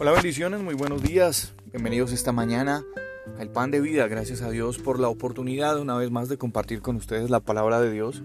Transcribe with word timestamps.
Hola 0.00 0.12
bendiciones, 0.12 0.60
muy 0.60 0.74
buenos 0.74 1.02
días. 1.02 1.54
Bienvenidos 1.72 2.12
esta 2.12 2.30
mañana 2.30 2.84
al 3.40 3.50
pan 3.50 3.72
de 3.72 3.80
vida. 3.80 4.06
Gracias 4.06 4.42
a 4.42 4.50
Dios 4.50 4.78
por 4.78 5.00
la 5.00 5.08
oportunidad 5.08 5.80
una 5.80 5.96
vez 5.96 6.08
más 6.12 6.28
de 6.28 6.38
compartir 6.38 6.82
con 6.82 6.94
ustedes 6.94 7.30
la 7.30 7.40
palabra 7.40 7.80
de 7.80 7.90
Dios. 7.90 8.22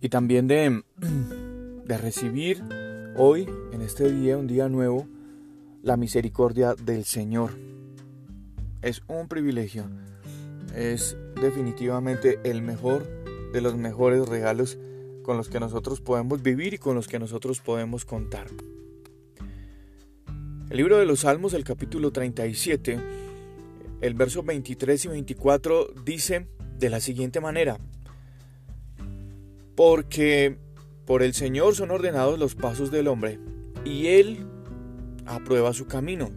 Y 0.00 0.08
también 0.08 0.48
de, 0.48 0.82
de 1.84 1.98
recibir 1.98 2.64
hoy, 3.14 3.46
en 3.70 3.82
este 3.82 4.10
día, 4.10 4.38
un 4.38 4.46
día 4.46 4.70
nuevo, 4.70 5.06
la 5.82 5.98
misericordia 5.98 6.74
del 6.74 7.04
Señor. 7.04 7.50
Es 8.80 9.02
un 9.06 9.28
privilegio. 9.28 9.84
Es 10.74 11.14
definitivamente 11.42 12.40
el 12.44 12.62
mejor 12.62 13.06
de 13.52 13.60
los 13.60 13.76
mejores 13.76 14.26
regalos 14.26 14.78
con 15.22 15.36
los 15.36 15.50
que 15.50 15.60
nosotros 15.60 16.00
podemos 16.00 16.40
vivir 16.40 16.72
y 16.72 16.78
con 16.78 16.94
los 16.94 17.06
que 17.06 17.18
nosotros 17.18 17.60
podemos 17.60 18.06
contar. 18.06 18.46
El 20.70 20.76
libro 20.76 20.98
de 20.98 21.06
los 21.06 21.20
Salmos, 21.20 21.54
el 21.54 21.64
capítulo 21.64 22.10
37, 22.10 23.00
el 24.02 24.12
verso 24.12 24.42
23 24.42 25.02
y 25.02 25.08
24 25.08 25.94
dice 26.04 26.46
de 26.78 26.90
la 26.90 27.00
siguiente 27.00 27.40
manera, 27.40 27.78
porque 29.74 30.58
por 31.06 31.22
el 31.22 31.32
Señor 31.32 31.74
son 31.74 31.90
ordenados 31.90 32.38
los 32.38 32.54
pasos 32.54 32.90
del 32.90 33.08
hombre, 33.08 33.38
y 33.86 34.08
Él 34.08 34.46
aprueba 35.24 35.72
su 35.72 35.86
camino. 35.86 36.28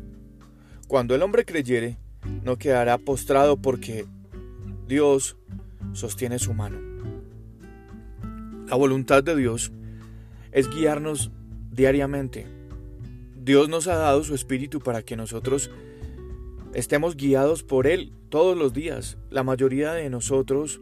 Cuando 0.87 1.13
el 1.13 1.23
hombre 1.23 1.43
creyere, 1.43 1.97
no 2.41 2.55
quedará 2.55 2.99
postrado 2.99 3.57
porque 3.57 4.05
Dios 4.87 5.35
sostiene 5.91 6.39
su 6.39 6.53
mano. 6.53 6.79
La 8.69 8.77
voluntad 8.77 9.25
de 9.25 9.35
Dios 9.35 9.73
es 10.53 10.69
guiarnos 10.69 11.31
diariamente 11.69 12.60
Dios 13.43 13.69
nos 13.69 13.87
ha 13.87 13.95
dado 13.95 14.23
su 14.23 14.35
espíritu 14.35 14.81
para 14.81 15.01
que 15.01 15.15
nosotros 15.15 15.71
estemos 16.75 17.15
guiados 17.15 17.63
por 17.63 17.87
Él 17.87 18.13
todos 18.29 18.55
los 18.55 18.71
días. 18.71 19.17
La 19.31 19.41
mayoría 19.41 19.93
de 19.93 20.11
nosotros 20.11 20.79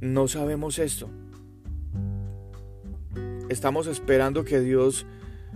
no 0.00 0.26
sabemos 0.26 0.80
esto. 0.80 1.08
Estamos 3.48 3.86
esperando 3.86 4.42
que 4.42 4.58
Dios 4.58 5.06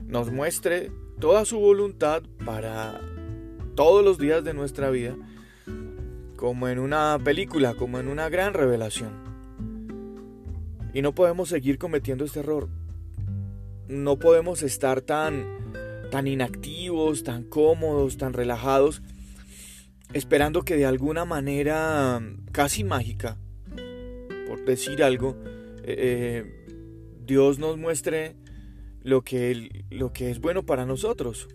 nos 0.06 0.30
muestre 0.30 0.92
toda 1.18 1.44
su 1.44 1.58
voluntad 1.58 2.22
para 2.46 3.00
todos 3.74 4.04
los 4.04 4.18
días 4.18 4.44
de 4.44 4.54
nuestra 4.54 4.90
vida, 4.90 5.16
como 6.36 6.68
en 6.68 6.78
una 6.78 7.18
película, 7.24 7.74
como 7.74 7.98
en 7.98 8.06
una 8.06 8.28
gran 8.28 8.54
revelación. 8.54 9.10
Y 10.94 11.02
no 11.02 11.12
podemos 11.12 11.48
seguir 11.48 11.76
cometiendo 11.76 12.24
este 12.24 12.38
error. 12.38 12.68
No 13.88 14.16
podemos 14.20 14.62
estar 14.62 15.00
tan 15.00 15.58
tan 16.10 16.26
inactivos, 16.26 17.22
tan 17.22 17.44
cómodos, 17.44 18.16
tan 18.16 18.32
relajados, 18.32 19.02
esperando 20.12 20.62
que 20.62 20.76
de 20.76 20.86
alguna 20.86 21.24
manera 21.24 22.20
casi 22.52 22.84
mágica, 22.84 23.38
por 24.46 24.64
decir 24.64 25.02
algo, 25.02 25.36
eh, 25.84 25.94
eh, 25.98 26.66
Dios 27.24 27.58
nos 27.58 27.76
muestre 27.76 28.36
lo 29.02 29.22
que, 29.22 29.84
lo 29.90 30.12
que 30.12 30.30
es 30.30 30.40
bueno 30.40 30.64
para 30.64 30.86
nosotros. 30.86 31.48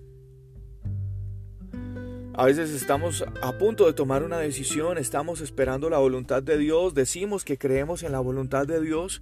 A 2.36 2.46
veces 2.46 2.72
estamos 2.72 3.24
a 3.44 3.58
punto 3.60 3.86
de 3.86 3.94
tomar 3.94 4.24
una 4.24 4.40
decisión, 4.40 4.98
estamos 4.98 5.40
esperando 5.42 5.90
la 5.90 6.00
voluntad 6.00 6.42
de 6.42 6.58
Dios, 6.58 6.96
decimos 6.96 7.46
que 7.46 7.60
creemos 7.60 8.02
en 8.02 8.12
la 8.12 8.20
voluntad 8.20 8.66
de 8.66 8.82
Dios, 8.82 9.22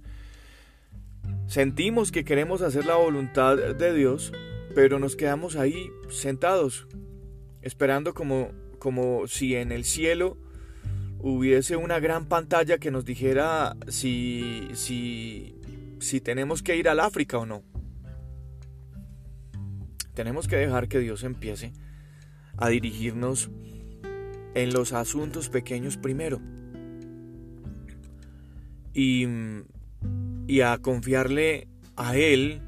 sentimos 1.46 2.10
que 2.10 2.24
queremos 2.24 2.62
hacer 2.62 2.86
la 2.86 2.96
voluntad 2.96 3.58
de 3.58 3.92
Dios, 3.92 4.32
pero 4.74 4.98
nos 4.98 5.16
quedamos 5.16 5.56
ahí 5.56 5.90
sentados, 6.08 6.86
esperando 7.60 8.14
como, 8.14 8.50
como 8.78 9.26
si 9.26 9.54
en 9.54 9.72
el 9.72 9.84
cielo 9.84 10.36
hubiese 11.18 11.76
una 11.76 12.00
gran 12.00 12.26
pantalla 12.26 12.78
que 12.78 12.90
nos 12.90 13.04
dijera 13.04 13.76
si, 13.88 14.68
si, 14.74 15.54
si 16.00 16.20
tenemos 16.20 16.62
que 16.62 16.76
ir 16.76 16.88
al 16.88 17.00
África 17.00 17.38
o 17.38 17.46
no. 17.46 17.62
Tenemos 20.14 20.48
que 20.48 20.56
dejar 20.56 20.88
que 20.88 20.98
Dios 20.98 21.22
empiece 21.22 21.72
a 22.56 22.68
dirigirnos 22.68 23.50
en 24.54 24.72
los 24.72 24.92
asuntos 24.92 25.48
pequeños 25.48 25.96
primero. 25.96 26.40
Y, 28.92 29.26
y 30.46 30.60
a 30.60 30.76
confiarle 30.78 31.68
a 31.96 32.16
Él 32.16 32.60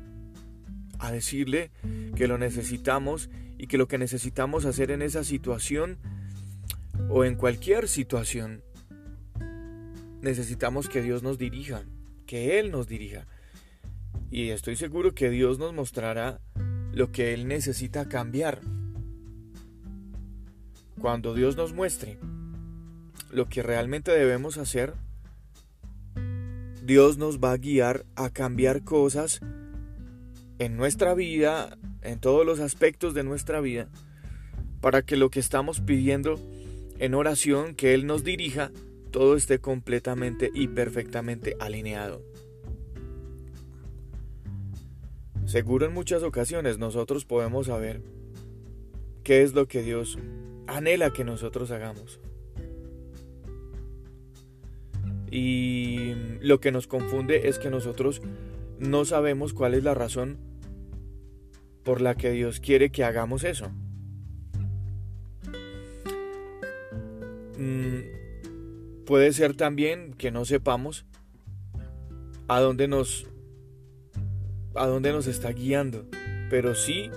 a 0.99 1.11
decirle 1.13 1.71
que 2.17 2.29
lo 2.29 2.39
necesitamos 2.39 3.31
y 3.59 3.67
que 3.67 3.79
lo 3.79 3.89
que 3.89 3.99
necesitamos 3.99 4.65
hacer 4.65 4.91
en 4.91 5.03
esa 5.03 5.25
situación 5.25 5.99
o 7.09 7.25
en 7.25 7.35
cualquier 7.35 7.89
situación, 7.89 8.63
necesitamos 10.21 10.89
que 10.89 11.03
Dios 11.03 11.23
nos 11.23 11.39
dirija, 11.39 11.85
que 12.27 12.59
Él 12.59 12.71
nos 12.71 12.89
dirija. 12.89 13.27
Y 14.31 14.51
estoy 14.51 14.77
seguro 14.77 15.15
que 15.15 15.31
Dios 15.31 15.59
nos 15.59 15.73
mostrará 15.73 16.41
lo 16.93 17.13
que 17.13 17.35
Él 17.35 17.47
necesita 17.47 18.09
cambiar. 18.09 18.61
Cuando 21.01 21.35
Dios 21.35 21.57
nos 21.57 21.73
muestre 21.73 22.19
lo 23.31 23.49
que 23.49 23.63
realmente 23.63 24.13
debemos 24.13 24.59
hacer, 24.59 24.95
Dios 26.83 27.19
nos 27.19 27.39
va 27.39 27.53
a 27.53 27.57
guiar 27.57 28.05
a 28.15 28.31
cambiar 28.31 28.85
cosas 28.85 29.41
en 30.59 30.77
nuestra 30.77 31.15
vida, 31.15 31.79
en 32.03 32.21
todos 32.21 32.47
los 32.47 32.61
aspectos 32.61 33.15
de 33.15 33.25
nuestra 33.25 33.61
vida, 33.61 33.89
para 34.81 35.03
que 35.03 35.17
lo 35.17 35.31
que 35.31 35.41
estamos 35.41 35.81
pidiendo 35.81 36.39
en 36.99 37.15
oración, 37.15 37.75
que 37.75 37.95
Él 37.95 38.07
nos 38.07 38.25
dirija, 38.25 38.71
todo 39.11 39.37
esté 39.37 39.59
completamente 39.59 40.51
y 40.53 40.69
perfectamente 40.69 41.57
alineado. 41.61 42.23
Seguro 45.47 45.87
en 45.87 45.93
muchas 45.93 46.23
ocasiones 46.23 46.79
nosotros 46.79 47.25
podemos 47.25 47.67
saber 47.67 48.01
qué 49.23 49.43
es 49.43 49.55
lo 49.55 49.67
que 49.67 49.83
Dios 49.83 50.19
anhela 50.67 51.13
que 51.13 51.25
nosotros 51.25 51.71
hagamos. 51.71 52.19
Y 55.31 56.15
lo 56.41 56.61
que 56.61 56.73
nos 56.73 56.87
confunde 56.87 57.49
es 57.49 57.59
que 57.59 57.69
nosotros 57.69 58.23
no 58.79 59.05
sabemos 59.05 59.53
cuál 59.53 59.75
es 59.75 59.85
la 59.85 59.95
razón 59.95 60.39
por 61.85 62.01
la 62.01 62.15
que 62.15 62.31
Dios 62.31 62.61
quiere 62.61 62.91
que 62.91 63.05
hagamos 63.05 63.45
eso. 63.45 63.71
Mm, 67.59 69.05
puede 69.07 69.33
ser 69.33 69.55
también 69.55 70.15
que 70.15 70.31
no 70.31 70.45
sepamos 70.45 71.05
a 72.49 72.61
dónde 72.61 72.89
nos 72.89 73.27
a 74.75 74.87
dónde 74.87 75.13
nos 75.13 75.29
está 75.29 75.51
guiando, 75.51 76.07
pero 76.51 76.75
sí 76.75 77.11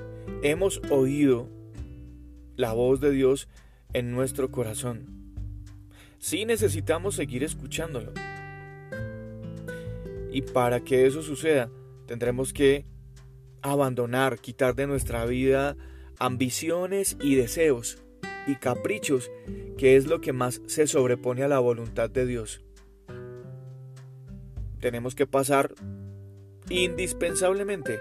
hemos 0.44 0.80
oído 0.92 1.50
la 2.56 2.74
voz 2.74 3.00
de 3.00 3.12
Dios 3.12 3.48
en 3.94 4.12
nuestro 4.12 4.52
corazón. 4.52 5.18
Sí 6.20 6.46
necesitamos 6.46 7.16
seguir 7.16 7.44
escuchándolo. 7.44 8.14
Y 10.32 10.42
para 10.42 10.82
que 10.82 11.06
eso 11.06 11.22
suceda, 11.22 11.70
tendremos 12.06 12.54
que 12.54 12.86
abandonar, 13.62 14.40
quitar 14.40 14.76
de 14.76 14.88
nuestra 14.88 15.26
vida 15.26 15.76
ambiciones 16.20 17.18
y 17.22 17.36
deseos 17.36 18.04
y 18.48 18.56
caprichos, 18.56 19.30
que 19.78 19.96
es 19.96 20.08
lo 20.08 20.22
que 20.22 20.34
más 20.34 20.62
se 20.66 20.88
sobrepone 20.88 21.44
a 21.44 21.48
la 21.48 21.60
voluntad 21.60 22.10
de 22.10 22.26
Dios. 22.26 22.64
Tenemos 24.80 25.16
que 25.16 25.28
pasar 25.28 25.74
indispensablemente, 26.70 28.00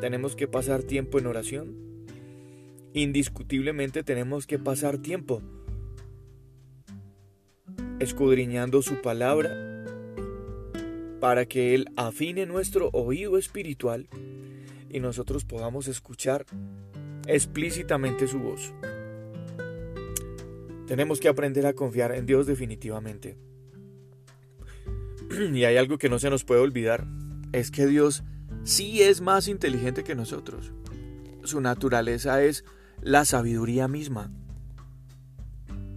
tenemos 0.00 0.36
que 0.36 0.46
pasar 0.46 0.82
tiempo 0.82 1.18
en 1.18 1.26
oración. 1.26 1.76
Indiscutiblemente 2.94 4.02
tenemos 4.02 4.46
que 4.46 4.58
pasar 4.58 4.98
tiempo 4.98 5.42
escudriñando 7.98 8.80
su 8.82 9.02
palabra 9.02 9.67
para 11.20 11.46
que 11.46 11.74
Él 11.74 11.88
afine 11.96 12.46
nuestro 12.46 12.90
oído 12.92 13.38
espiritual 13.38 14.08
y 14.90 15.00
nosotros 15.00 15.44
podamos 15.44 15.88
escuchar 15.88 16.46
explícitamente 17.26 18.26
su 18.26 18.38
voz. 18.38 18.72
Tenemos 20.86 21.20
que 21.20 21.28
aprender 21.28 21.66
a 21.66 21.74
confiar 21.74 22.12
en 22.12 22.24
Dios 22.24 22.46
definitivamente. 22.46 23.36
Y 25.52 25.64
hay 25.64 25.76
algo 25.76 25.98
que 25.98 26.08
no 26.08 26.18
se 26.18 26.30
nos 26.30 26.44
puede 26.44 26.62
olvidar, 26.62 27.06
es 27.52 27.70
que 27.70 27.86
Dios 27.86 28.24
sí 28.64 29.02
es 29.02 29.20
más 29.20 29.48
inteligente 29.48 30.04
que 30.04 30.14
nosotros. 30.14 30.72
Su 31.44 31.60
naturaleza 31.60 32.42
es 32.42 32.64
la 33.02 33.24
sabiduría 33.24 33.88
misma. 33.88 34.32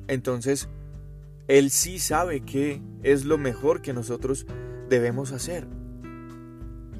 Entonces, 0.07 0.67
Él 1.47 1.71
sí 1.71 1.99
sabe 1.99 2.41
qué 2.41 2.81
es 3.03 3.23
lo 3.23 3.37
mejor 3.37 3.81
que 3.81 3.93
nosotros 3.93 4.45
debemos 4.91 5.31
hacer. 5.31 5.65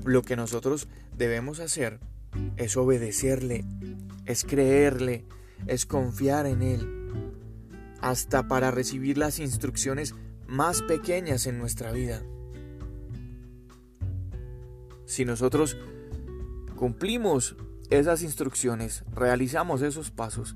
Lo 0.05 0.21
que 0.21 0.37
nosotros 0.37 0.87
debemos 1.17 1.59
hacer 1.59 1.99
es 2.55 2.77
obedecerle, 2.77 3.65
es 4.25 4.45
creerle, 4.45 5.25
es 5.67 5.85
confiar 5.85 6.45
en 6.45 6.61
Él, 6.61 7.11
hasta 7.99 8.47
para 8.47 8.71
recibir 8.71 9.17
las 9.17 9.39
instrucciones 9.39 10.15
más 10.47 10.81
pequeñas 10.81 11.45
en 11.47 11.59
nuestra 11.59 11.91
vida. 11.91 12.21
Si 15.05 15.25
nosotros 15.25 15.77
cumplimos 16.77 17.57
esas 17.89 18.23
instrucciones, 18.23 19.03
realizamos 19.13 19.81
esos 19.81 20.11
pasos, 20.11 20.55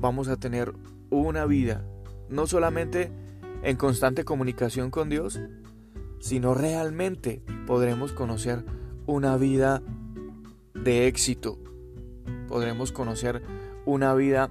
vamos 0.00 0.26
a 0.26 0.36
tener 0.38 0.72
una 1.08 1.46
vida 1.46 1.86
no 2.28 2.48
solamente 2.48 3.12
en 3.62 3.76
constante 3.76 4.24
comunicación 4.24 4.90
con 4.90 5.08
Dios, 5.08 5.40
sino 6.20 6.54
realmente 6.54 7.42
podremos 7.66 8.12
conocer 8.12 8.64
una 9.06 9.36
vida 9.36 9.82
de 10.74 11.06
éxito. 11.06 11.58
Podremos 12.48 12.92
conocer 12.92 13.42
una 13.84 14.14
vida 14.14 14.50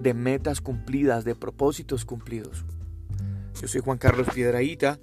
de 0.00 0.14
metas 0.14 0.60
cumplidas, 0.60 1.24
de 1.24 1.34
propósitos 1.34 2.04
cumplidos. 2.04 2.64
Yo 3.60 3.68
soy 3.68 3.80
Juan 3.80 3.98
Carlos 3.98 4.28
Piedraíta. 4.34 4.98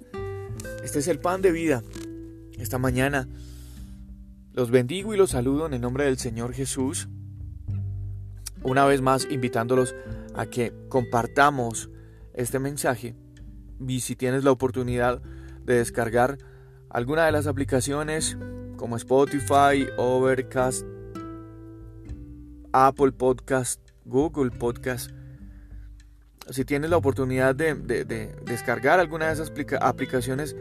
Este 0.82 0.98
es 0.98 1.08
el 1.08 1.20
pan 1.20 1.42
de 1.42 1.52
vida. 1.52 1.82
Esta 2.58 2.78
mañana 2.78 3.28
los 4.52 4.70
bendigo 4.70 5.14
y 5.14 5.16
los 5.16 5.30
saludo 5.30 5.66
en 5.66 5.74
el 5.74 5.80
nombre 5.80 6.04
del 6.04 6.18
Señor 6.18 6.52
Jesús. 6.52 7.08
Una 8.62 8.84
vez 8.84 9.00
más 9.00 9.28
invitándolos 9.30 9.94
a 10.34 10.46
que 10.46 10.72
compartamos 10.88 11.90
este 12.34 12.58
mensaje 12.58 13.14
y 13.86 14.00
si 14.00 14.16
tienes 14.16 14.44
la 14.44 14.50
oportunidad 14.50 15.20
de 15.64 15.74
descargar 15.74 16.38
alguna 16.90 17.26
de 17.26 17.32
las 17.32 17.46
aplicaciones 17.46 18.36
como 18.76 18.96
Spotify, 18.96 19.86
Overcast, 19.96 20.86
Apple 22.72 23.12
Podcast, 23.12 23.80
Google 24.04 24.50
Podcast, 24.50 25.10
si 26.50 26.64
tienes 26.64 26.90
la 26.90 26.96
oportunidad 26.96 27.54
de, 27.54 27.74
descargar 28.44 29.00
alguna 29.00 29.26
de 29.26 29.34
esas 29.34 29.52
aplicaciones, 29.80 30.56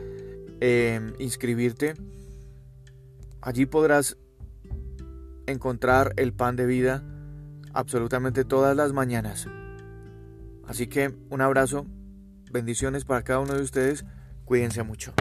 em, 0.59 1.13
inscribirte, 1.19 1.93
allí 3.41 3.65
podrás 3.65 4.17
encontrar 5.45 6.13
el 6.17 6.33
pan 6.33 6.55
de 6.55 6.65
vida 6.65 7.03
absolutamente 7.73 8.43
todas 8.43 8.75
las 8.75 8.91
mañanas. 8.91 9.47
Así 10.65 10.87
que 10.87 11.13
un 11.29 11.41
abrazo, 11.41 11.85
bendiciones 12.51 13.05
para 13.05 13.23
cada 13.23 13.39
uno 13.39 13.53
de 13.53 13.61
ustedes, 13.61 14.05
cuídense 14.45 14.83
mucho. 14.83 15.13